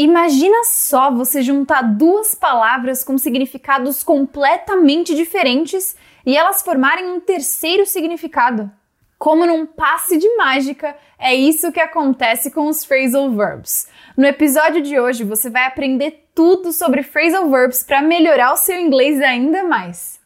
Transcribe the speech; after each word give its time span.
Imagina 0.00 0.62
só 0.62 1.10
você 1.10 1.42
juntar 1.42 1.82
duas 1.82 2.32
palavras 2.32 3.02
com 3.02 3.18
significados 3.18 4.04
completamente 4.04 5.12
diferentes 5.12 5.96
e 6.24 6.36
elas 6.36 6.62
formarem 6.62 7.04
um 7.04 7.18
terceiro 7.18 7.84
significado. 7.84 8.70
Como 9.18 9.44
num 9.44 9.66
passe 9.66 10.16
de 10.16 10.36
mágica, 10.36 10.96
é 11.18 11.34
isso 11.34 11.72
que 11.72 11.80
acontece 11.80 12.52
com 12.52 12.68
os 12.68 12.84
phrasal 12.84 13.28
verbs. 13.32 13.88
No 14.16 14.24
episódio 14.24 14.80
de 14.82 15.00
hoje, 15.00 15.24
você 15.24 15.50
vai 15.50 15.64
aprender 15.66 16.28
tudo 16.32 16.72
sobre 16.72 17.02
phrasal 17.02 17.50
verbs 17.50 17.82
para 17.82 18.00
melhorar 18.00 18.52
o 18.52 18.56
seu 18.56 18.78
inglês 18.78 19.20
ainda 19.20 19.64
mais. 19.64 20.17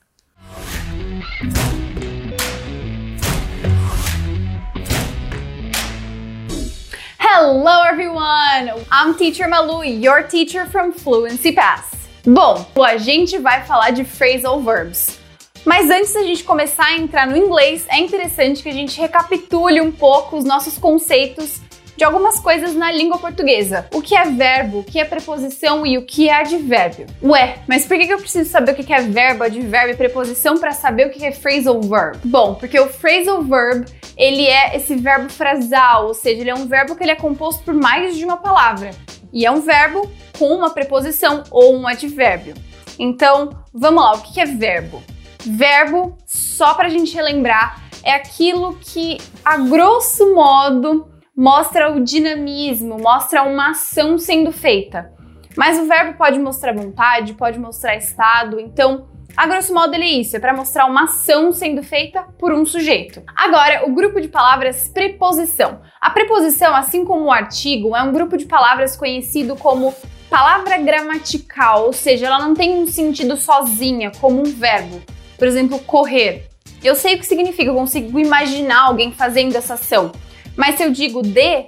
Hello 7.44 7.82
everyone! 7.82 8.70
I'm 8.88 9.16
Teacher 9.16 9.48
Malu, 9.48 9.82
your 9.82 10.22
teacher 10.22 10.64
from 10.64 10.92
Fluency 10.92 11.50
Pass. 11.50 11.90
Bom, 12.24 12.64
a 12.84 12.96
gente 12.96 13.36
vai 13.36 13.64
falar 13.64 13.90
de 13.90 14.04
phrasal 14.04 14.60
verbs. 14.60 15.18
Mas 15.64 15.90
antes 15.90 16.12
da 16.14 16.22
gente 16.22 16.44
começar 16.44 16.84
a 16.84 16.96
entrar 16.96 17.26
no 17.26 17.36
inglês, 17.36 17.84
é 17.88 17.98
interessante 17.98 18.62
que 18.62 18.68
a 18.68 18.72
gente 18.72 18.96
recapitule 18.96 19.80
um 19.80 19.90
pouco 19.90 20.36
os 20.36 20.44
nossos 20.44 20.78
conceitos 20.78 21.60
de 22.02 22.06
algumas 22.06 22.40
coisas 22.40 22.74
na 22.74 22.90
língua 22.90 23.16
portuguesa. 23.16 23.86
O 23.94 24.02
que 24.02 24.16
é 24.16 24.24
verbo, 24.24 24.80
o 24.80 24.82
que 24.82 24.98
é 24.98 25.04
preposição 25.04 25.86
e 25.86 25.96
o 25.96 26.04
que 26.04 26.28
é 26.28 26.34
advérbio. 26.34 27.06
Ué, 27.22 27.58
mas 27.68 27.86
por 27.86 27.96
que 27.96 28.12
eu 28.12 28.18
preciso 28.18 28.50
saber 28.50 28.72
o 28.72 28.74
que 28.74 28.92
é 28.92 29.02
verbo, 29.02 29.44
advérbio 29.44 29.94
e 29.94 29.96
preposição 29.96 30.58
para 30.58 30.72
saber 30.72 31.06
o 31.06 31.10
que 31.10 31.24
é 31.24 31.30
phrasal 31.30 31.80
verb? 31.80 32.18
Bom, 32.24 32.56
porque 32.56 32.80
o 32.80 32.88
phrasal 32.88 33.40
verb 33.44 33.86
ele 34.16 34.44
é 34.48 34.76
esse 34.76 34.96
verbo 34.96 35.30
frasal, 35.30 36.08
ou 36.08 36.14
seja, 36.14 36.40
ele 36.40 36.50
é 36.50 36.54
um 36.56 36.66
verbo 36.66 36.96
que 36.96 37.04
ele 37.04 37.12
é 37.12 37.16
composto 37.16 37.62
por 37.62 37.72
mais 37.72 38.16
de 38.16 38.24
uma 38.24 38.36
palavra. 38.36 38.90
E 39.32 39.46
é 39.46 39.50
um 39.52 39.60
verbo 39.60 40.10
com 40.36 40.48
uma 40.48 40.70
preposição 40.70 41.44
ou 41.52 41.76
um 41.76 41.86
advérbio. 41.86 42.54
Então, 42.98 43.50
vamos 43.72 44.02
lá, 44.02 44.14
o 44.14 44.22
que 44.22 44.40
é 44.40 44.44
verbo? 44.44 45.00
Verbo, 45.38 46.18
só 46.26 46.74
para 46.74 46.88
a 46.88 46.90
gente 46.90 47.14
relembrar, 47.14 47.80
é 48.02 48.12
aquilo 48.12 48.76
que, 48.80 49.18
a 49.44 49.56
grosso 49.58 50.34
modo, 50.34 51.11
mostra 51.36 51.92
o 51.92 52.00
dinamismo, 52.00 52.98
mostra 52.98 53.42
uma 53.42 53.70
ação 53.70 54.18
sendo 54.18 54.52
feita. 54.52 55.12
Mas 55.56 55.78
o 55.78 55.86
verbo 55.86 56.16
pode 56.16 56.38
mostrar 56.38 56.74
vontade, 56.74 57.34
pode 57.34 57.58
mostrar 57.58 57.96
estado, 57.96 58.58
então, 58.60 59.08
a 59.36 59.46
grosso 59.46 59.72
modo, 59.72 59.94
ele 59.94 60.04
é 60.04 60.20
isso, 60.20 60.36
é 60.36 60.40
para 60.40 60.54
mostrar 60.54 60.86
uma 60.86 61.04
ação 61.04 61.52
sendo 61.52 61.82
feita 61.82 62.22
por 62.38 62.52
um 62.52 62.64
sujeito. 62.66 63.22
Agora, 63.34 63.86
o 63.86 63.94
grupo 63.94 64.20
de 64.20 64.28
palavras 64.28 64.88
preposição. 64.88 65.80
A 66.00 66.10
preposição, 66.10 66.74
assim 66.74 67.04
como 67.04 67.26
o 67.26 67.32
artigo, 67.32 67.96
é 67.96 68.02
um 68.02 68.12
grupo 68.12 68.36
de 68.36 68.46
palavras 68.46 68.96
conhecido 68.96 69.56
como 69.56 69.94
palavra 70.28 70.78
gramatical, 70.78 71.86
ou 71.86 71.92
seja, 71.92 72.26
ela 72.26 72.38
não 72.38 72.54
tem 72.54 72.82
um 72.82 72.86
sentido 72.86 73.36
sozinha, 73.36 74.12
como 74.20 74.40
um 74.40 74.44
verbo. 74.44 75.00
Por 75.38 75.46
exemplo, 75.46 75.78
correr. 75.80 76.48
Eu 76.82 76.94
sei 76.94 77.14
o 77.14 77.18
que 77.18 77.26
significa, 77.26 77.70
eu 77.70 77.74
consigo 77.74 78.18
imaginar 78.18 78.82
alguém 78.84 79.12
fazendo 79.12 79.56
essa 79.56 79.74
ação. 79.74 80.12
Mas 80.56 80.76
se 80.76 80.84
eu 80.84 80.90
digo 80.90 81.22
de, 81.22 81.66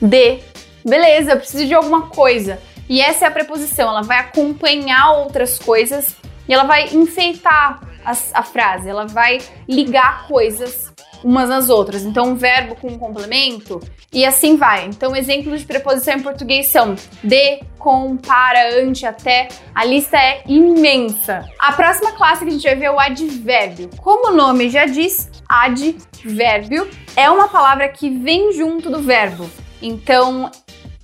de, 0.00 0.38
beleza, 0.84 1.32
eu 1.32 1.36
preciso 1.36 1.66
de 1.66 1.74
alguma 1.74 2.08
coisa. 2.08 2.60
E 2.88 3.00
essa 3.00 3.26
é 3.26 3.28
a 3.28 3.30
preposição, 3.30 3.88
ela 3.88 4.02
vai 4.02 4.18
acompanhar 4.18 5.12
outras 5.12 5.58
coisas 5.58 6.16
e 6.48 6.54
ela 6.54 6.64
vai 6.64 6.88
enfeitar 6.94 7.80
a, 8.04 8.12
a 8.32 8.42
frase, 8.42 8.88
ela 8.88 9.06
vai 9.06 9.38
ligar 9.68 10.26
coisas 10.26 10.88
umas 11.22 11.48
nas 11.48 11.68
outras. 11.68 12.04
Então, 12.04 12.30
um 12.30 12.34
verbo 12.34 12.76
com 12.76 12.88
um 12.88 12.98
complemento 12.98 13.80
e 14.12 14.24
assim 14.24 14.56
vai. 14.56 14.86
Então, 14.86 15.14
exemplos 15.14 15.60
de 15.60 15.66
preposição 15.66 16.14
em 16.14 16.20
português 16.20 16.68
são 16.68 16.94
de, 17.22 17.60
com, 17.78 18.16
para, 18.16 18.80
ante, 18.80 19.04
até. 19.04 19.48
A 19.74 19.84
lista 19.84 20.16
é 20.16 20.42
imensa. 20.46 21.44
A 21.58 21.72
próxima 21.72 22.12
classe 22.12 22.44
que 22.44 22.50
a 22.50 22.52
gente 22.52 22.62
vai 22.62 22.76
ver 22.76 22.86
é 22.86 22.90
o 22.90 22.98
advérbio. 22.98 23.90
Como 23.98 24.32
o 24.32 24.36
nome 24.36 24.70
já 24.70 24.86
diz, 24.86 25.28
advérbio 25.48 26.88
é 27.16 27.30
uma 27.30 27.48
palavra 27.48 27.88
que 27.88 28.10
vem 28.10 28.52
junto 28.52 28.90
do 28.90 29.00
verbo. 29.00 29.48
Então, 29.80 30.50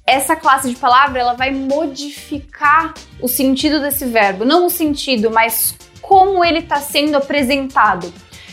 essa 0.07 0.37
classe 0.37 0.69
de 0.69 0.77
palavra 0.77 1.21
ela 1.21 1.35
vai 1.35 1.51
modificar 1.51 2.93
o 3.21 3.29
sentido 3.29 3.81
desse 3.81 4.05
verbo, 4.05 4.45
não 4.45 4.67
o 4.67 4.71
sentido, 4.71 5.31
mas 5.31 5.75
como 6.03 6.45
ele 6.45 6.59
está 6.59 6.77
sendo 6.77 7.17
apresentado. 7.17 8.13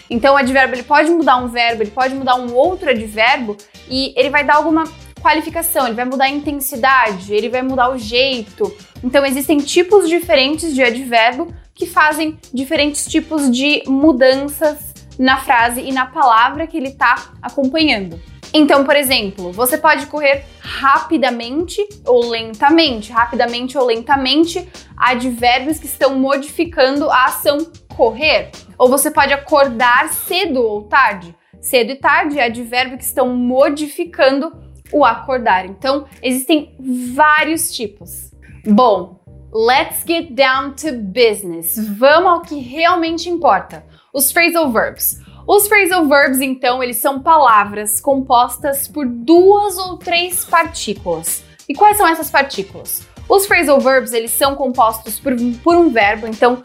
Então, 0.09 0.35
o 0.35 0.37
advérbio 0.37 0.75
ele 0.75 0.83
pode 0.83 1.09
mudar 1.09 1.37
um 1.37 1.47
verbo, 1.47 1.83
ele 1.83 1.91
pode 1.91 2.13
mudar 2.13 2.35
um 2.35 2.53
outro 2.53 2.89
advérbio 2.89 3.57
e 3.89 4.13
ele 4.17 4.29
vai 4.29 4.43
dar 4.43 4.55
alguma 4.55 4.83
qualificação, 5.21 5.85
ele 5.85 5.95
vai 5.95 6.05
mudar 6.05 6.25
a 6.25 6.29
intensidade, 6.29 7.33
ele 7.33 7.49
vai 7.49 7.61
mudar 7.61 7.89
o 7.89 7.97
jeito. 7.97 8.73
Então, 9.03 9.25
existem 9.25 9.57
tipos 9.59 10.07
diferentes 10.07 10.73
de 10.73 10.83
advérbio 10.83 11.53
que 11.73 11.85
fazem 11.85 12.37
diferentes 12.53 13.05
tipos 13.05 13.49
de 13.49 13.83
mudanças 13.87 14.90
na 15.21 15.37
frase 15.37 15.81
e 15.81 15.93
na 15.93 16.07
palavra 16.07 16.65
que 16.65 16.75
ele 16.75 16.87
está 16.87 17.31
acompanhando. 17.43 18.19
Então, 18.51 18.83
por 18.83 18.95
exemplo, 18.95 19.51
você 19.51 19.77
pode 19.77 20.07
correr 20.07 20.43
rapidamente 20.59 21.79
ou 22.05 22.27
lentamente. 22.27 23.11
Rapidamente 23.11 23.77
ou 23.77 23.85
lentamente, 23.85 24.67
advérbios 24.97 25.77
que 25.77 25.85
estão 25.85 26.17
modificando 26.17 27.09
a 27.11 27.25
ação 27.25 27.59
correr. 27.95 28.49
Ou 28.79 28.89
você 28.89 29.11
pode 29.11 29.31
acordar 29.31 30.09
cedo 30.09 30.59
ou 30.59 30.83
tarde. 30.83 31.35
Cedo 31.61 31.91
e 31.91 31.95
tarde 31.95 32.39
é 32.39 32.45
advérbio 32.45 32.97
que 32.97 33.03
estão 33.03 33.29
modificando 33.29 34.51
o 34.91 35.05
acordar. 35.05 35.67
Então, 35.67 36.05
existem 36.21 36.75
vários 37.13 37.71
tipos. 37.71 38.31
Bom, 38.65 39.20
let's 39.53 40.03
get 40.05 40.33
down 40.33 40.73
to 40.75 40.93
business. 40.93 41.75
Vamos 41.97 42.31
ao 42.31 42.41
que 42.41 42.59
realmente 42.59 43.29
importa: 43.29 43.85
os 44.13 44.31
phrasal 44.31 44.71
verbs. 44.71 45.19
Os 45.47 45.67
phrasal 45.67 46.07
verbs, 46.07 46.39
então, 46.39 46.83
eles 46.83 46.97
são 46.97 47.19
palavras 47.21 47.99
compostas 47.99 48.87
por 48.87 49.05
duas 49.05 49.77
ou 49.77 49.97
três 49.97 50.45
partículas. 50.45 51.43
E 51.67 51.73
quais 51.73 51.97
são 51.97 52.07
essas 52.07 52.29
partículas? 52.29 53.07
Os 53.27 53.45
phrasal 53.45 53.79
verbs, 53.79 54.13
eles 54.13 54.31
são 54.31 54.55
compostos 54.55 55.19
por, 55.19 55.33
por 55.63 55.75
um 55.75 55.89
verbo, 55.89 56.27
então 56.27 56.61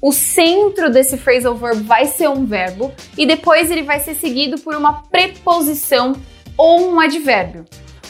o 0.00 0.12
centro 0.12 0.90
desse 0.90 1.16
phrasal 1.16 1.56
verb 1.56 1.82
vai 1.82 2.06
ser 2.06 2.28
um 2.28 2.44
verbo 2.44 2.92
e 3.16 3.26
depois 3.26 3.70
ele 3.70 3.82
vai 3.82 3.98
ser 3.98 4.14
seguido 4.14 4.60
por 4.60 4.76
uma 4.76 5.02
preposição 5.02 6.14
ou 6.56 6.92
um 6.92 7.00
advérbio. 7.00 7.64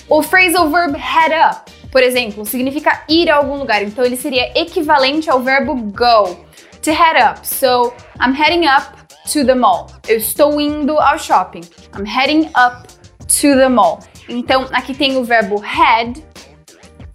O 0.09 0.22
phrasal 0.22 0.69
verb 0.69 0.97
head 0.97 1.34
up, 1.34 1.71
por 1.91 2.03
exemplo, 2.03 2.44
significa 2.44 3.03
ir 3.09 3.31
a 3.31 3.37
algum 3.37 3.56
lugar, 3.56 3.82
então 3.82 4.04
ele 4.04 4.16
seria 4.16 4.53
equivalente 4.59 5.31
ao 5.31 5.41
verbo 5.41 5.75
go, 5.75 6.47
to 6.82 6.91
head 6.91 7.22
up. 7.22 7.47
So, 7.47 7.93
I'm 8.21 8.34
heading 8.34 8.66
up 8.66 8.99
to 9.32 9.44
the 9.44 9.54
mall. 9.54 9.87
Eu 10.06 10.19
estou 10.19 10.60
indo 10.60 10.99
ao 10.99 11.19
shopping. 11.19 11.62
I'm 11.97 12.06
heading 12.06 12.50
up 12.56 12.88
to 13.19 13.56
the 13.56 13.69
mall. 13.69 14.00
Então, 14.28 14.66
aqui 14.72 14.94
tem 14.94 15.16
o 15.16 15.25
verbo 15.25 15.59
head 15.60 16.25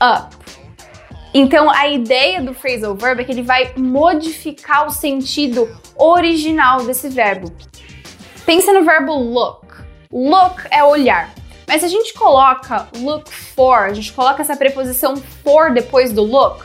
up. 0.01 0.35
Então, 1.33 1.69
a 1.69 1.87
ideia 1.87 2.41
do 2.41 2.53
phrasal 2.53 2.95
verb 2.95 3.21
é 3.21 3.23
que 3.23 3.31
ele 3.31 3.41
vai 3.41 3.73
modificar 3.75 4.85
o 4.85 4.91
sentido 4.91 5.67
original 5.97 6.83
desse 6.83 7.09
verbo. 7.09 7.51
Pensa 8.45 8.71
no 8.71 8.83
verbo 8.83 9.13
look. 9.15 9.65
Look 10.11 10.67
é 10.69 10.83
olhar. 10.83 11.33
Mas 11.67 11.81
se 11.81 11.85
a 11.85 11.89
gente 11.89 12.13
coloca 12.13 12.87
look 12.97 13.29
for, 13.29 13.85
a 13.85 13.93
gente 13.93 14.11
coloca 14.13 14.41
essa 14.41 14.55
preposição 14.55 15.15
for 15.15 15.71
depois 15.71 16.11
do 16.11 16.23
look, 16.23 16.63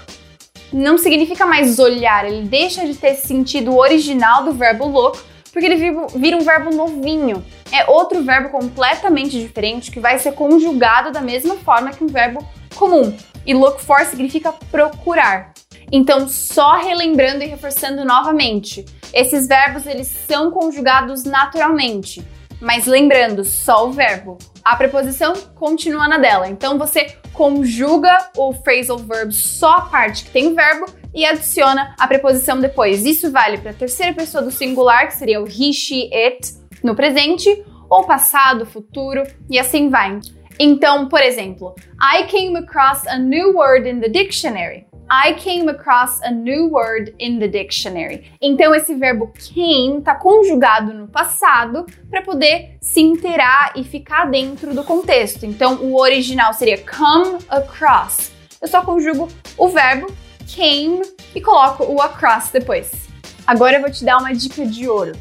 não 0.73 0.99
significa 0.99 1.47
mais 1.47 1.79
olhar, 1.79 2.27
ele 2.27 2.47
deixa 2.47 2.85
de 2.85 2.95
ter 2.95 3.15
sentido 3.15 3.77
original 3.77 4.45
do 4.45 4.53
verbo 4.53 4.87
look 4.87 5.19
porque 5.53 5.67
ele 5.67 6.07
vira 6.15 6.37
um 6.37 6.43
verbo 6.43 6.71
novinho. 6.71 7.45
É 7.73 7.91
outro 7.91 8.23
verbo 8.23 8.51
completamente 8.51 9.39
diferente 9.41 9.91
que 9.91 9.99
vai 9.99 10.19
ser 10.19 10.33
conjugado 10.33 11.11
da 11.11 11.21
mesma 11.21 11.57
forma 11.57 11.91
que 11.91 12.05
um 12.05 12.07
verbo 12.07 12.47
comum. 12.77 13.17
E 13.45 13.55
look 13.55 13.81
for 13.81 14.05
significa 14.05 14.53
procurar. 14.71 15.53
Então, 15.91 16.29
só 16.29 16.77
relembrando 16.77 17.43
e 17.43 17.47
reforçando 17.47 18.05
novamente, 18.05 18.85
esses 19.13 19.49
verbos 19.49 19.87
eles 19.87 20.07
são 20.07 20.51
conjugados 20.51 21.25
naturalmente. 21.25 22.23
Mas 22.61 22.87
lembrando, 22.87 23.45
só 23.45 23.87
o 23.87 23.93
verbo. 23.93 24.37
A 24.65 24.77
preposição 24.77 25.33
continua 25.55 26.09
na 26.09 26.19
dela. 26.19 26.49
Então 26.49 26.79
você 26.79 27.17
conjuga 27.33 28.31
o 28.37 28.53
phrasal 28.53 28.99
verb 28.99 29.33
só 29.33 29.75
a 29.75 29.81
parte 29.83 30.25
que 30.25 30.31
tem 30.31 30.49
o 30.49 30.55
verbo 30.55 30.87
e 31.15 31.25
adiciona 31.25 31.95
a 31.99 32.07
preposição 32.07 32.61
depois. 32.61 33.05
Isso 33.05 33.31
vale 33.31 33.59
para 33.59 33.71
a 33.71 33.75
terceira 33.75 34.13
pessoa 34.13 34.43
do 34.43 34.51
singular, 34.51 35.07
que 35.07 35.15
seria 35.15 35.41
o 35.41 35.47
he, 35.47 35.73
she, 35.73 36.11
it 36.13 36.53
no 36.83 36.95
presente, 36.95 37.65
ou 37.89 38.05
passado, 38.05 38.67
futuro 38.67 39.23
e 39.49 39.59
assim 39.59 39.89
vai. 39.89 40.19
Então, 40.59 41.09
por 41.09 41.23
exemplo, 41.23 41.75
I 42.01 42.25
came 42.25 42.57
across 42.59 43.07
a 43.07 43.17
new 43.17 43.57
word 43.57 43.89
in 43.89 44.01
the 44.01 44.09
dictionary. 44.09 44.88
I 45.11 45.33
came 45.35 45.71
across 45.71 46.21
a 46.23 46.31
new 46.31 46.69
word 46.69 47.15
in 47.19 47.39
the 47.39 47.49
dictionary. 47.49 48.31
Então 48.43 48.75
esse 48.75 48.95
verbo 48.95 49.33
came 49.55 50.01
está 50.01 50.15
conjugado 50.15 50.93
no 50.93 51.09
passado 51.09 51.87
para 52.11 52.21
poder 52.21 52.77
se 52.81 53.01
inteirar 53.01 53.73
e 53.75 53.85
ficar 53.85 54.27
dentro 54.27 54.75
do 54.75 54.85
contexto. 54.85 55.47
Então 55.47 55.77
o 55.77 55.99
original 55.99 56.53
seria 56.53 56.79
come 56.79 57.39
across. 57.49 58.33
Eu 58.61 58.69
só 58.69 58.83
conjugo 58.83 59.29
o 59.57 59.69
verbo 59.69 60.13
came 60.47 61.01
e 61.35 61.41
coloco 61.41 61.85
o 61.85 62.03
across 62.03 62.51
depois. 62.51 63.09
Agora 63.47 63.77
eu 63.77 63.81
vou 63.81 63.91
te 63.91 64.05
dar 64.05 64.19
uma 64.19 64.35
dica 64.35 64.67
de 64.67 64.89
ouro. 64.89 65.13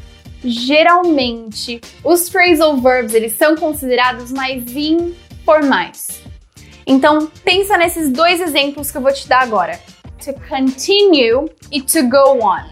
Geralmente, 0.44 1.80
os 2.04 2.28
phrasal 2.28 2.76
verbs 2.76 3.14
eles 3.14 3.32
são 3.32 3.56
considerados 3.56 4.30
mais 4.30 4.64
informais. 4.76 6.27
Então, 6.90 7.30
pensa 7.44 7.76
nesses 7.76 8.10
dois 8.10 8.40
exemplos 8.40 8.90
que 8.90 8.96
eu 8.96 9.02
vou 9.02 9.12
te 9.12 9.28
dar 9.28 9.42
agora: 9.42 9.78
to 10.24 10.32
continue 10.48 11.50
e 11.70 11.82
to 11.82 12.08
go 12.08 12.42
on. 12.42 12.62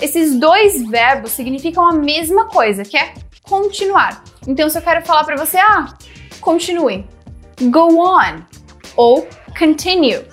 Esses 0.00 0.34
dois 0.36 0.82
verbos 0.88 1.32
significam 1.32 1.86
a 1.86 1.92
mesma 1.92 2.46
coisa, 2.46 2.82
que 2.82 2.96
é 2.96 3.12
continuar. 3.42 4.24
Então, 4.46 4.70
se 4.70 4.78
eu 4.78 4.82
quero 4.82 5.04
falar 5.04 5.24
para 5.24 5.36
você, 5.36 5.58
ah, 5.58 5.94
continue, 6.40 7.04
go 7.60 8.00
on 8.00 8.42
ou 8.96 9.28
continue, 9.58 10.24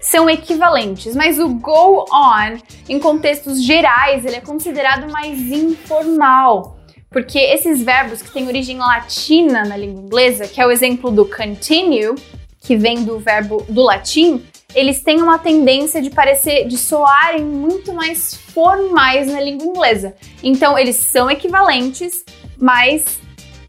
são 0.00 0.30
equivalentes, 0.30 1.14
mas 1.14 1.38
o 1.38 1.50
go 1.50 2.06
on, 2.10 2.58
em 2.88 2.98
contextos 2.98 3.62
gerais, 3.62 4.24
ele 4.24 4.36
é 4.36 4.40
considerado 4.40 5.10
mais 5.12 5.38
informal. 5.38 6.78
Porque 7.10 7.38
esses 7.38 7.82
verbos 7.82 8.22
que 8.22 8.30
têm 8.30 8.46
origem 8.46 8.78
latina 8.78 9.64
na 9.64 9.76
língua 9.76 10.02
inglesa, 10.02 10.46
que 10.46 10.60
é 10.60 10.66
o 10.66 10.70
exemplo 10.70 11.10
do 11.10 11.26
continue, 11.26 12.14
que 12.60 12.76
vem 12.76 13.04
do 13.04 13.18
verbo 13.18 13.64
do 13.68 13.82
latim, 13.82 14.44
eles 14.74 15.02
têm 15.02 15.20
uma 15.20 15.38
tendência 15.38 16.00
de 16.00 16.10
parecer, 16.10 16.68
de 16.68 16.78
soarem 16.78 17.44
muito 17.44 17.92
mais 17.92 18.34
formais 18.34 19.26
na 19.26 19.40
língua 19.40 19.66
inglesa. 19.66 20.14
Então, 20.42 20.78
eles 20.78 20.96
são 20.96 21.30
equivalentes, 21.30 22.24
mas 22.58 23.18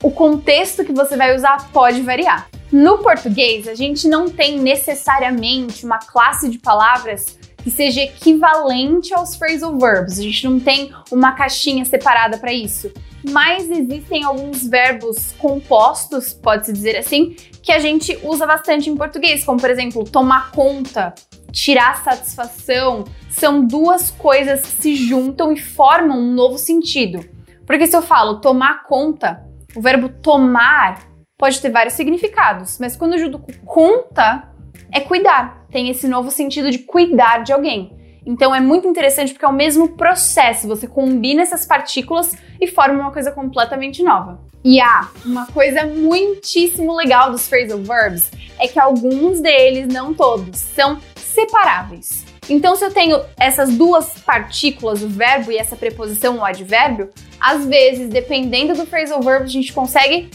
o 0.04 0.12
contexto 0.12 0.84
que 0.84 0.92
você 0.92 1.16
vai 1.16 1.36
usar 1.36 1.72
pode 1.72 2.02
variar. 2.02 2.48
No 2.72 3.00
português, 3.00 3.68
a 3.68 3.76
gente 3.76 4.08
não 4.08 4.30
tem 4.30 4.60
necessariamente 4.60 5.86
uma 5.86 6.00
classe 6.00 6.50
de 6.50 6.58
palavras 6.58 7.38
que 7.64 7.70
seja 7.70 8.02
equivalente 8.02 9.14
aos 9.14 9.36
phrasal 9.36 9.78
verbs. 9.78 10.20
A 10.20 10.24
gente 10.24 10.46
não 10.46 10.60
tem 10.60 10.92
uma 11.12 11.34
caixinha 11.34 11.86
separada 11.86 12.38
para 12.38 12.54
isso. 12.54 12.92
Mas 13.30 13.70
existem 13.70 14.24
alguns 14.24 14.68
verbos 14.68 15.34
compostos, 15.38 16.34
pode-se 16.34 16.74
dizer 16.74 16.98
assim, 16.98 17.36
que 17.62 17.72
a 17.72 17.80
gente 17.80 18.18
usa 18.24 18.48
bastante 18.48 18.90
em 18.90 18.96
português, 18.96 19.44
como 19.44 19.60
por 19.60 19.70
exemplo, 19.70 20.04
tomar 20.04 20.52
conta, 20.52 21.14
tirar 21.52 22.04
satisfação. 22.04 23.04
São 23.30 23.66
duas 23.66 24.10
coisas 24.12 24.62
que 24.62 24.82
se 24.82 24.96
juntam 24.96 25.52
e 25.52 25.58
formam 25.58 26.20
um 26.20 26.34
novo 26.34 26.58
sentido. 26.58 27.24
Porque 27.66 27.88
se 27.88 27.96
eu 27.96 28.02
falo 28.02 28.42
tomar 28.42 28.84
conta, 28.84 29.46
o 29.76 29.82
verbo 29.82 30.10
tomar 30.10 31.08
pode 31.38 31.60
ter 31.62 31.70
vários 31.70 31.94
significados, 31.96 32.78
mas 32.80 32.96
quando 32.96 33.14
eu 33.14 33.20
junto 33.20 33.40
com 33.40 33.54
conta, 33.66 34.52
é 34.92 35.00
cuidar. 35.00 35.66
Tem 35.72 35.90
esse 35.90 36.08
novo 36.08 36.30
sentido 36.30 36.70
de 36.70 36.80
cuidar 36.80 37.44
de 37.44 37.54
alguém. 37.54 37.98
Então 38.26 38.54
é 38.54 38.60
muito 38.60 38.88
interessante 38.88 39.34
porque 39.34 39.46
é 39.46 39.48
o 39.48 39.54
mesmo 39.54 39.90
processo, 39.90 40.68
você 40.68 40.88
combina 40.88 41.42
essas 41.42 41.66
partículas 41.66 42.36
e 42.60 42.68
forma 42.68 43.00
uma 43.00 43.12
coisa 43.12 43.32
completamente 43.32 44.04
nova. 44.04 44.40
E 44.64 44.80
há 44.80 45.02
ah, 45.02 45.10
uma 45.26 45.48
coisa 45.48 45.88
muitíssimo 45.88 46.96
legal 46.96 47.32
dos 47.32 47.48
phrasal 47.48 47.80
verbs 47.80 48.32
é 48.60 48.68
que 48.68 48.80
alguns 48.80 49.42
deles, 49.42 49.88
não 49.92 50.14
todos, 50.14 50.60
são 50.60 51.00
separáveis. 51.16 52.24
Então, 52.48 52.76
se 52.76 52.86
eu 52.86 52.92
tenho 52.92 53.20
essas 53.40 53.76
duas 53.76 54.20
partículas, 54.20 55.02
o 55.02 55.08
verbo 55.08 55.52
e 55.52 55.58
essa 55.58 55.76
preposição, 55.76 56.38
o 56.38 56.46
advérbio, 56.46 57.10
às 57.40 57.66
vezes, 57.66 58.10
dependendo 58.10 58.76
do 58.76 58.86
phrasal 58.86 59.22
verb, 59.22 59.44
a 59.44 59.48
gente 59.48 59.74
consegue 59.74 60.30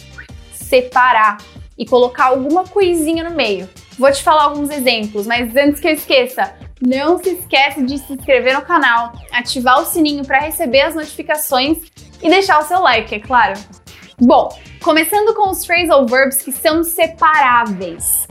separar 0.52 1.38
e 1.78 1.84
colocar 1.84 2.26
alguma 2.26 2.64
coisinha 2.64 3.22
no 3.22 3.36
meio. 3.36 3.68
Vou 3.98 4.10
te 4.10 4.22
falar 4.22 4.44
alguns 4.44 4.70
exemplos, 4.70 5.26
mas 5.26 5.54
antes 5.54 5.80
que 5.80 5.88
eu 5.88 5.92
esqueça, 5.92 6.52
não 6.80 7.18
se 7.18 7.30
esquece 7.30 7.82
de 7.82 7.98
se 7.98 8.12
inscrever 8.12 8.54
no 8.54 8.62
canal, 8.62 9.12
ativar 9.32 9.80
o 9.80 9.86
sininho 9.86 10.24
para 10.24 10.40
receber 10.40 10.82
as 10.82 10.94
notificações 10.94 11.78
e 12.22 12.28
deixar 12.28 12.60
o 12.60 12.64
seu 12.64 12.80
like, 12.80 13.14
é 13.14 13.20
claro. 13.20 13.54
Bom, 14.18 14.48
começando 14.82 15.34
com 15.34 15.50
os 15.50 15.64
phrasal 15.64 16.06
verbs 16.06 16.38
que 16.38 16.52
são 16.52 16.82
separáveis. 16.82 18.26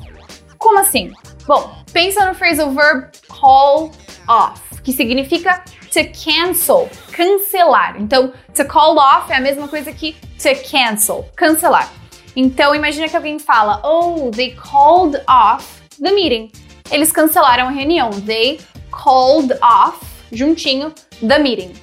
Como 0.57 0.79
assim? 0.79 1.11
Bom, 1.45 1.75
pensa 1.91 2.25
no 2.25 2.33
phrasal 2.33 2.71
verb 2.71 3.07
call 3.27 3.91
off, 4.27 4.81
que 4.83 4.91
significa 4.91 5.63
to 5.91 5.99
cancel, 6.23 6.89
cancelar. 7.11 8.01
Então, 8.01 8.33
to 8.53 8.65
call 8.65 8.97
off 8.97 9.31
é 9.31 9.35
a 9.35 9.41
mesma 9.41 9.67
coisa 9.67 9.91
que 9.91 10.13
to 10.13 10.69
cancel, 10.69 11.29
cancelar. 11.35 11.91
Então, 12.35 12.75
imagina 12.75 13.07
que 13.07 13.15
alguém 13.15 13.39
fala: 13.39 13.81
Oh, 13.83 14.29
they 14.31 14.55
called 14.55 15.21
off 15.27 15.81
the 16.01 16.11
meeting. 16.11 16.51
Eles 16.91 17.11
cancelaram 17.11 17.67
a 17.67 17.71
reunião. 17.71 18.09
They 18.09 18.59
called 18.91 19.53
off, 19.61 20.05
juntinho, 20.31 20.93
the 21.19 21.39
meeting. 21.39 21.73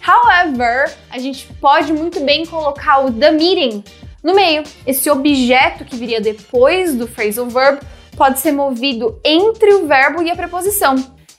However, 0.00 0.92
a 1.10 1.18
gente 1.18 1.46
pode 1.60 1.92
muito 1.92 2.20
bem 2.20 2.44
colocar 2.44 3.04
o 3.04 3.12
the 3.12 3.30
meeting 3.30 3.82
no 4.22 4.34
meio. 4.34 4.62
Esse 4.86 5.10
objeto 5.10 5.84
que 5.84 5.96
viria 5.96 6.20
depois 6.20 6.94
do 6.94 7.06
phrasal 7.06 7.46
verb 7.46 7.80
pode 8.16 8.38
ser 8.40 8.52
movido 8.52 9.20
entre 9.24 9.72
o 9.74 9.86
verbo 9.86 10.22
e 10.22 10.30
a 10.30 10.36
preposição. 10.36 10.96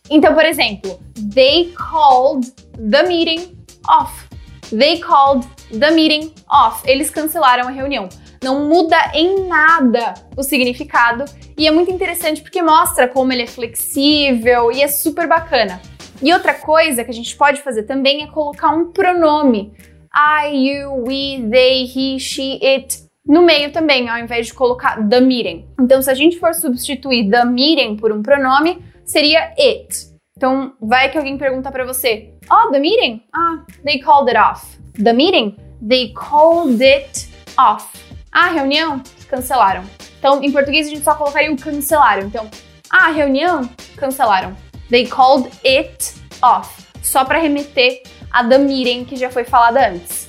Então, 0.10 0.34
por 0.34 0.46
exemplo, 0.46 1.00
they 1.34 1.74
called 1.74 2.52
the 2.78 3.04
meeting 3.04 3.58
off. 3.88 4.26
They 4.70 5.00
called 5.00 5.48
the 5.72 5.92
meeting 5.92 6.34
off. 6.50 6.82
Eles 6.90 7.10
cancelaram 7.10 7.68
a 7.68 7.72
reunião 7.72 8.10
não 8.46 8.70
muda 8.70 8.96
em 9.16 9.48
nada 9.48 10.14
o 10.38 10.44
significado 10.44 11.26
e 11.58 11.68
é 11.68 11.72
muito 11.72 11.92
interessante 11.92 12.42
porque 12.44 12.62
mostra 12.62 13.08
como 13.08 13.34
ele 13.34 13.42
é 13.42 13.48
flexível 13.48 14.72
e 14.72 14.84
é 14.84 14.88
super 14.88 15.28
bacana. 15.28 15.82
E 16.22 16.32
outra 16.32 16.54
coisa 16.54 17.04
que 17.04 17.10
a 17.10 17.14
gente 17.14 17.36
pode 17.36 17.64
fazer 17.64 17.84
também 17.84 18.22
é 18.22 18.28
colocar 18.28 18.70
um 18.70 18.92
pronome. 18.92 19.74
I, 20.16 20.56
you, 20.56 21.04
we, 21.08 21.50
they, 21.50 21.86
he, 21.86 22.20
she, 22.20 22.60
it 22.64 23.00
no 23.28 23.42
meio 23.42 23.72
também, 23.72 24.08
ao 24.08 24.20
invés 24.20 24.46
de 24.46 24.54
colocar 24.54 24.96
the 25.10 25.20
meeting. 25.20 25.66
Então, 25.82 26.00
se 26.00 26.12
a 26.12 26.14
gente 26.14 26.38
for 26.38 26.54
substituir 26.54 27.30
the 27.32 27.44
meeting 27.44 27.98
por 27.98 28.12
um 28.12 28.22
pronome, 28.22 28.78
seria 29.04 29.52
it. 29.58 30.14
Então, 30.38 30.74
vai 30.80 31.10
que 31.10 31.18
alguém 31.18 31.36
pergunta 31.36 31.72
para 31.72 31.84
você: 31.84 32.36
Oh, 32.50 32.72
the 32.72 32.80
meeting? 32.80 33.24
Ah, 33.34 33.66
they 33.84 34.00
called 34.00 34.30
it 34.30 34.38
off. 34.38 34.78
The 35.04 35.14
meeting? 35.14 35.58
They 35.86 36.14
called 36.14 36.82
it 36.84 37.28
off. 37.58 38.05
Ah, 38.38 38.50
reunião? 38.50 39.02
Cancelaram. 39.30 39.86
Então, 40.20 40.44
em 40.44 40.52
português, 40.52 40.88
a 40.88 40.90
gente 40.90 41.06
só 41.06 41.16
colocaria 41.16 41.50
o 41.50 41.56
cancelaram. 41.56 42.24
Então, 42.24 42.50
ah, 42.90 43.08
reunião? 43.08 43.70
Cancelaram. 43.96 44.54
They 44.90 45.08
called 45.08 45.50
it 45.66 46.16
off. 46.42 46.84
Só 47.02 47.24
para 47.24 47.40
remeter 47.40 48.04
a 48.30 48.44
the 48.44 48.58
meeting 48.58 49.06
que 49.06 49.16
já 49.16 49.30
foi 49.30 49.46
falada 49.46 49.88
antes. 49.88 50.28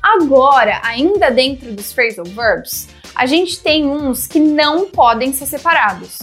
Agora, 0.00 0.80
ainda 0.84 1.28
dentro 1.28 1.72
dos 1.72 1.92
phrasal 1.92 2.24
verbs, 2.24 2.88
a 3.16 3.26
gente 3.26 3.58
tem 3.58 3.84
uns 3.84 4.28
que 4.28 4.38
não 4.38 4.88
podem 4.88 5.32
ser 5.32 5.46
separados. 5.46 6.20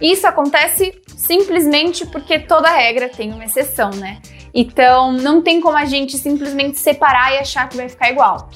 Isso 0.00 0.26
acontece 0.26 0.98
simplesmente 1.14 2.06
porque 2.06 2.38
toda 2.38 2.70
regra 2.70 3.10
tem 3.10 3.34
uma 3.34 3.44
exceção, 3.44 3.90
né? 3.90 4.18
Então, 4.54 5.12
não 5.12 5.42
tem 5.42 5.60
como 5.60 5.76
a 5.76 5.84
gente 5.84 6.16
simplesmente 6.16 6.78
separar 6.80 7.34
e 7.34 7.38
achar 7.38 7.68
que 7.68 7.76
vai 7.76 7.90
ficar 7.90 8.10
igual. 8.10 8.48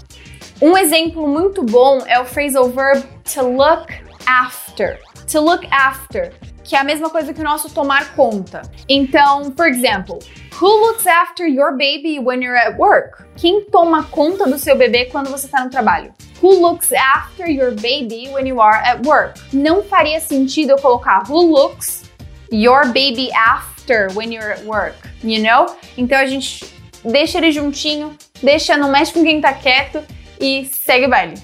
Um 0.64 0.78
exemplo 0.78 1.28
muito 1.28 1.62
bom 1.62 1.98
é 2.06 2.18
o 2.18 2.24
phrasal 2.24 2.70
verb 2.70 3.04
to 3.34 3.42
look 3.42 3.92
after. 4.24 4.98
To 5.30 5.42
look 5.42 5.68
after, 5.70 6.32
que 6.64 6.74
é 6.74 6.78
a 6.78 6.82
mesma 6.82 7.10
coisa 7.10 7.34
que 7.34 7.40
o 7.42 7.44
nosso 7.44 7.68
tomar 7.68 8.14
conta. 8.16 8.62
Então, 8.88 9.50
por 9.50 9.68
exemplo, 9.68 10.18
who 10.58 10.86
looks 10.86 11.06
after 11.06 11.46
your 11.46 11.72
baby 11.72 12.18
when 12.18 12.42
you're 12.42 12.58
at 12.58 12.78
work? 12.78 13.26
Quem 13.36 13.66
toma 13.66 14.04
conta 14.04 14.48
do 14.48 14.58
seu 14.58 14.74
bebê 14.74 15.04
quando 15.04 15.28
você 15.28 15.44
está 15.44 15.62
no 15.62 15.68
trabalho? 15.68 16.14
Who 16.42 16.58
looks 16.62 16.94
after 16.94 17.46
your 17.46 17.72
baby 17.72 18.30
when 18.32 18.48
you 18.48 18.58
are 18.62 18.82
at 18.88 19.06
work? 19.06 19.38
Não 19.52 19.82
faria 19.82 20.18
sentido 20.18 20.70
eu 20.70 20.78
colocar 20.78 21.24
who 21.28 21.42
looks 21.42 22.10
your 22.50 22.86
baby 22.86 23.30
after 23.34 24.10
when 24.14 24.32
you're 24.32 24.54
at 24.54 24.64
work, 24.64 24.96
you 25.22 25.42
know? 25.42 25.66
Então 25.98 26.16
a 26.16 26.24
gente 26.24 26.64
deixa 27.04 27.36
ele 27.36 27.52
juntinho, 27.52 28.16
deixa, 28.42 28.78
não 28.78 28.90
mexe 28.90 29.12
com 29.12 29.22
quem 29.22 29.42
tá 29.42 29.52
quieto 29.52 30.02
e 30.44 30.66
segue 30.66 31.06
o 31.06 31.10
baile. 31.10 31.34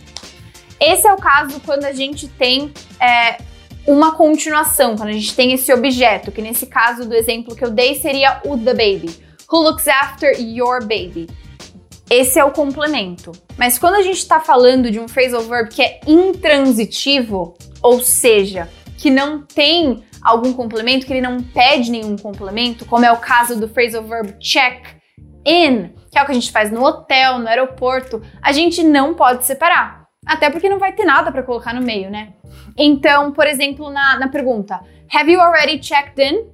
Esse 0.78 1.06
é 1.06 1.12
o 1.12 1.16
caso 1.16 1.60
quando 1.60 1.84
a 1.84 1.92
gente 1.92 2.28
tem 2.28 2.72
é, 3.00 3.38
uma 3.86 4.14
continuação, 4.14 4.96
quando 4.96 5.08
a 5.08 5.12
gente 5.12 5.34
tem 5.34 5.52
esse 5.52 5.72
objeto, 5.72 6.30
que 6.30 6.42
nesse 6.42 6.66
caso 6.66 7.08
do 7.08 7.14
exemplo 7.14 7.56
que 7.56 7.64
eu 7.64 7.70
dei 7.70 7.94
seria 7.96 8.40
o 8.44 8.56
the 8.58 8.72
baby. 8.72 9.10
Who 9.50 9.62
looks 9.62 9.88
after 9.88 10.38
your 10.40 10.80
baby? 10.80 11.28
Esse 12.08 12.38
é 12.38 12.44
o 12.44 12.50
complemento. 12.50 13.32
Mas 13.56 13.78
quando 13.78 13.94
a 13.94 14.02
gente 14.02 14.18
está 14.18 14.40
falando 14.40 14.90
de 14.90 14.98
um 14.98 15.08
phrasal 15.08 15.42
verb 15.42 15.70
que 15.70 15.82
é 15.82 16.00
intransitivo, 16.06 17.56
ou 17.82 18.00
seja, 18.00 18.68
que 18.98 19.10
não 19.10 19.42
tem 19.42 20.04
algum 20.22 20.52
complemento 20.52 21.06
que 21.06 21.12
ele 21.12 21.20
não 21.20 21.42
pede 21.42 21.90
nenhum 21.90 22.16
complemento, 22.16 22.84
como 22.84 23.04
é 23.04 23.12
o 23.12 23.16
caso 23.16 23.58
do 23.58 23.68
phrasal 23.68 24.02
verb 24.02 24.34
check 24.40 24.86
in, 25.46 25.90
que 26.10 26.18
é 26.18 26.22
o 26.22 26.26
que 26.26 26.32
a 26.32 26.34
gente 26.34 26.50
faz 26.50 26.70
no 26.70 26.84
hotel, 26.84 27.38
no 27.38 27.48
aeroporto, 27.48 28.20
a 28.42 28.52
gente 28.52 28.82
não 28.82 29.14
pode 29.14 29.46
separar. 29.46 30.06
Até 30.26 30.50
porque 30.50 30.68
não 30.68 30.78
vai 30.78 30.92
ter 30.92 31.04
nada 31.04 31.32
para 31.32 31.42
colocar 31.42 31.72
no 31.72 31.80
meio, 31.80 32.10
né? 32.10 32.34
Então, 32.76 33.32
por 33.32 33.46
exemplo, 33.46 33.90
na, 33.90 34.18
na 34.18 34.28
pergunta: 34.28 34.80
Have 35.12 35.32
you 35.32 35.40
already 35.40 35.82
checked 35.82 36.20
in? 36.22 36.46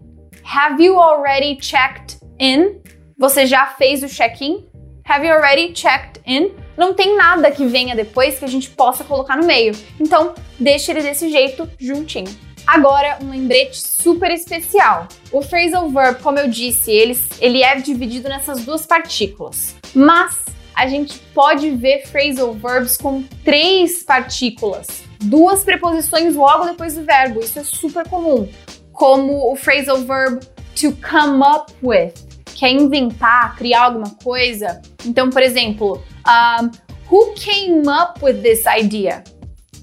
Have 0.45 0.83
you 0.83 0.99
already 0.99 1.59
checked 1.61 2.21
in? 2.39 2.81
Você 3.19 3.47
já 3.47 3.67
fez 3.67 4.03
o 4.03 4.09
check-in? 4.09 4.69
Have 5.09 5.27
you 5.27 5.33
already 5.33 5.73
checked 5.75 6.21
in? 6.27 6.53
Não 6.77 6.93
tem 6.95 7.17
nada 7.17 7.51
que 7.51 7.65
venha 7.65 7.97
depois 7.97 8.39
que 8.39 8.45
a 8.45 8.49
gente 8.49 8.71
possa 8.71 9.03
colocar 9.03 9.37
no 9.37 9.47
meio. 9.47 9.73
Então, 9.99 10.35
deixe 10.59 10.91
ele 10.91 11.03
desse 11.03 11.31
jeito, 11.31 11.69
juntinho. 11.79 12.46
Agora, 12.67 13.19
um 13.23 13.31
lembrete 13.31 13.81
super 13.81 14.31
especial. 14.31 15.07
O 15.31 15.41
phrasal 15.41 15.89
verb, 15.89 16.21
como 16.21 16.39
eu 16.39 16.49
disse, 16.49 16.91
ele, 16.91 17.17
ele 17.39 17.63
é 17.63 17.77
dividido 17.77 18.29
nessas 18.29 18.65
duas 18.65 18.85
partículas. 18.85 19.77
Mas 19.95 20.37
a 20.75 20.87
gente 20.89 21.19
pode 21.33 21.71
ver 21.71 22.07
phrasal 22.07 22.53
verbs 22.53 22.97
com 22.97 23.23
três 23.45 24.03
partículas, 24.03 25.05
duas 25.21 25.65
preposições 25.65 26.35
logo 26.35 26.65
depois 26.65 26.95
do 26.95 27.05
verbo. 27.05 27.41
Isso 27.41 27.59
é 27.59 27.65
super 27.65 28.07
comum, 28.09 28.49
como 28.93 29.53
o 29.53 29.57
phrasal 29.57 29.99
verb 29.99 30.41
to 30.75 30.93
come 30.97 31.43
up 31.43 31.73
with, 31.83 32.13
que 32.55 32.67
é 32.67 32.73
inventar, 32.73 33.57
criar 33.57 33.85
alguma 33.85 34.11
coisa. 34.23 34.83
Então, 35.05 35.31
por 35.31 35.43
exemplo, 35.43 36.03
um, 36.27 36.71
who 37.11 37.33
came 37.35 37.85
up 37.89 38.23
with 38.23 38.43
this 38.43 38.65
idea? 38.67 39.23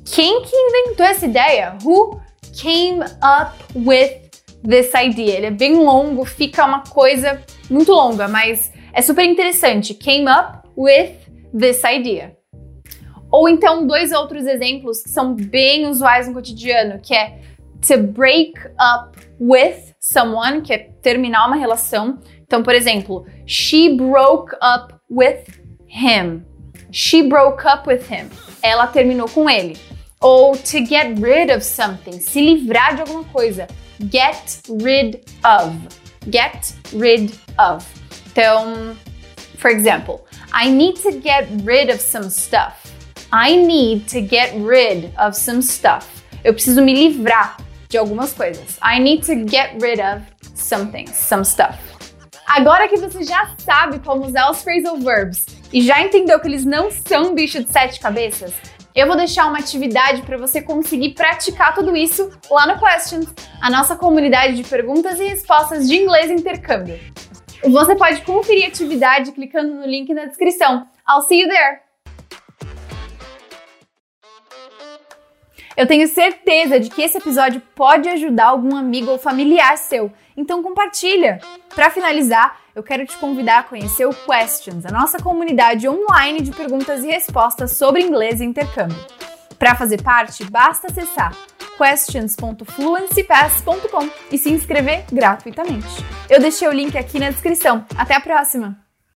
Quem 0.05 0.43
que 0.43 0.55
inventou 0.55 1.05
essa 1.05 1.25
ideia? 1.25 1.77
Who 1.83 2.21
came 2.53 3.01
up 3.01 3.55
with 3.75 4.29
this 4.63 4.93
idea? 4.93 5.37
Ele 5.37 5.45
é 5.47 5.51
bem 5.51 5.75
longo, 5.75 6.23
fica 6.23 6.65
uma 6.65 6.83
coisa 6.83 7.41
muito 7.69 7.91
longa, 7.91 8.27
mas 8.27 8.71
é 8.93 9.01
super 9.01 9.25
interessante. 9.25 9.93
Came 9.93 10.27
up 10.29 10.67
with 10.77 11.15
this 11.57 11.81
idea. 11.83 12.37
Ou 13.31 13.49
então 13.49 13.87
dois 13.87 14.11
outros 14.11 14.45
exemplos 14.45 15.01
que 15.01 15.09
são 15.09 15.33
bem 15.33 15.87
usuais 15.87 16.27
no 16.27 16.33
cotidiano, 16.35 16.99
que 16.99 17.15
é 17.15 17.39
to 17.85 17.97
break 17.97 18.53
up 18.79 19.17
with 19.39 19.93
someone, 19.99 20.61
que 20.61 20.71
é 20.73 20.77
terminar 21.01 21.47
uma 21.47 21.55
relação. 21.55 22.19
Então, 22.43 22.61
por 22.61 22.75
exemplo, 22.75 23.25
she 23.45 23.89
broke 23.95 24.55
up 24.55 24.93
with 25.09 25.45
him. 25.87 26.45
She 26.91 27.23
broke 27.23 27.65
up 27.67 27.89
with 27.89 28.03
him. 28.09 28.29
Ela 28.61 28.85
terminou 28.85 29.27
com 29.27 29.49
ele. 29.49 29.75
Ou 30.23 30.55
to 30.55 30.85
get 30.85 31.19
rid 31.19 31.51
of 31.51 31.63
something, 31.63 32.19
se 32.21 32.39
livrar 32.39 32.95
de 32.95 33.01
alguma 33.01 33.25
coisa. 33.25 33.67
Get 34.09 34.61
rid 34.81 35.21
of. 35.43 35.75
Get 36.31 36.73
rid 36.93 37.31
of. 37.59 37.85
Então, 38.31 38.95
for 39.57 39.69
example, 39.69 40.25
I 40.53 40.69
need 40.69 40.95
to 41.01 41.11
get 41.11 41.47
rid 41.63 41.91
of 41.91 41.99
some 42.01 42.29
stuff. 42.29 42.93
I 43.31 43.55
need 43.55 44.07
to 44.09 44.21
get 44.21 44.53
rid 44.55 45.11
of 45.17 45.35
some 45.35 45.61
stuff. 45.61 46.07
Eu 46.43 46.53
preciso 46.53 46.81
me 46.81 46.93
livrar 46.93 47.57
de 47.89 47.97
algumas 47.97 48.33
coisas. 48.33 48.77
I 48.81 48.99
need 48.99 49.25
to 49.25 49.47
get 49.47 49.75
rid 49.81 49.99
of 49.99 50.23
something, 50.55 51.07
some 51.07 51.43
stuff. 51.43 51.77
Agora 52.47 52.87
que 52.87 52.97
você 52.97 53.23
já 53.23 53.55
sabe 53.57 53.99
como 53.99 54.25
usar 54.25 54.51
os 54.51 54.61
phrasal 54.61 54.97
verbs 54.97 55.45
e 55.71 55.81
já 55.81 56.01
entendeu 56.01 56.39
que 56.39 56.47
eles 56.47 56.65
não 56.65 56.91
são 56.91 57.33
bicho 57.33 57.63
de 57.63 57.71
sete 57.71 57.99
cabeças, 57.99 58.53
eu 58.95 59.07
vou 59.07 59.15
deixar 59.15 59.47
uma 59.47 59.57
atividade 59.57 60.21
para 60.21 60.37
você 60.37 60.61
conseguir 60.61 61.13
praticar 61.15 61.73
tudo 61.73 61.95
isso 61.95 62.29
lá 62.49 62.67
no 62.67 62.79
Questions, 62.79 63.33
a 63.61 63.69
nossa 63.69 63.95
comunidade 63.95 64.55
de 64.55 64.63
perguntas 64.63 65.19
e 65.19 65.25
respostas 65.25 65.87
de 65.87 65.95
inglês 65.95 66.29
intercâmbio. 66.29 66.99
Você 67.63 67.95
pode 67.95 68.21
conferir 68.21 68.65
a 68.65 68.67
atividade 68.67 69.31
clicando 69.31 69.73
no 69.73 69.85
link 69.85 70.13
na 70.13 70.25
descrição. 70.25 70.85
I'll 71.09 71.21
see 71.21 71.41
you 71.41 71.47
there! 71.47 71.92
Eu 75.75 75.87
tenho 75.87 76.07
certeza 76.07 76.79
de 76.79 76.87
que 76.89 77.01
esse 77.01 77.17
episódio 77.17 77.59
pode 77.73 78.07
ajudar 78.07 78.45
algum 78.47 78.75
amigo 78.75 79.09
ou 79.11 79.17
familiar 79.17 79.75
seu, 79.77 80.11
então 80.37 80.61
compartilha. 80.61 81.39
Para 81.73 81.89
finalizar, 81.89 82.59
eu 82.75 82.83
quero 82.83 83.05
te 83.05 83.17
convidar 83.17 83.59
a 83.59 83.63
conhecer 83.63 84.05
o 84.05 84.13
Questions, 84.13 84.85
a 84.85 84.91
nossa 84.91 85.17
comunidade 85.19 85.89
online 85.89 86.41
de 86.41 86.51
perguntas 86.51 87.03
e 87.03 87.07
respostas 87.07 87.71
sobre 87.71 88.01
inglês 88.01 88.39
e 88.39 88.45
intercâmbio. 88.45 89.03
Para 89.57 89.73
fazer 89.75 90.01
parte, 90.01 90.43
basta 90.43 90.87
acessar 90.87 91.33
questions.fluencypass.com 91.77 94.09
e 94.31 94.37
se 94.37 94.51
inscrever 94.51 95.05
gratuitamente. 95.11 96.05
Eu 96.29 96.39
deixei 96.39 96.67
o 96.67 96.71
link 96.71 96.95
aqui 96.97 97.19
na 97.19 97.31
descrição. 97.31 97.83
Até 97.97 98.15
a 98.15 98.21
próxima! 98.21 98.82